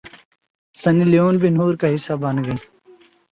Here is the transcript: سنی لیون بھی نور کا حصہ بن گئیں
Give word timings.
سنی 0.77 1.05
لیون 1.11 1.33
بھی 1.41 1.49
نور 1.57 1.73
کا 1.81 1.87
حصہ 1.93 2.13
بن 2.21 2.35
گئیں 2.45 2.61